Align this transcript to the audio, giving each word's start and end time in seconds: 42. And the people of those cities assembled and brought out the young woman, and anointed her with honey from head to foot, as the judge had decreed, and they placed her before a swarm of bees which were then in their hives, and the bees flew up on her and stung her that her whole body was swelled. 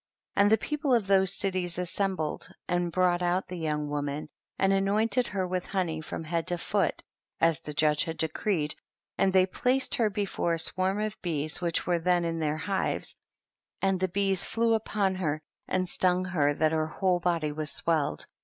42. 0.33 0.41
And 0.43 0.51
the 0.51 0.57
people 0.65 0.95
of 0.95 1.05
those 1.05 1.31
cities 1.31 1.77
assembled 1.77 2.51
and 2.67 2.91
brought 2.91 3.21
out 3.21 3.47
the 3.49 3.55
young 3.59 3.87
woman, 3.87 4.29
and 4.57 4.73
anointed 4.73 5.27
her 5.27 5.45
with 5.45 5.67
honey 5.67 6.01
from 6.01 6.23
head 6.23 6.47
to 6.47 6.57
foot, 6.57 7.03
as 7.39 7.59
the 7.59 7.71
judge 7.75 8.05
had 8.05 8.17
decreed, 8.17 8.73
and 9.19 9.31
they 9.31 9.45
placed 9.45 9.93
her 9.93 10.09
before 10.09 10.55
a 10.55 10.57
swarm 10.57 10.99
of 10.99 11.21
bees 11.21 11.61
which 11.61 11.85
were 11.85 11.99
then 11.99 12.25
in 12.25 12.39
their 12.39 12.57
hives, 12.57 13.15
and 13.79 13.99
the 13.99 14.07
bees 14.07 14.43
flew 14.43 14.73
up 14.73 14.95
on 14.95 15.13
her 15.13 15.39
and 15.67 15.87
stung 15.87 16.25
her 16.25 16.51
that 16.55 16.71
her 16.71 16.87
whole 16.87 17.19
body 17.19 17.51
was 17.51 17.69
swelled. 17.69 18.25